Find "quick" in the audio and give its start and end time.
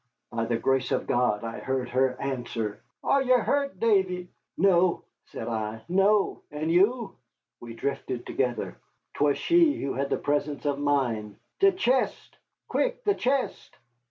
12.67-13.03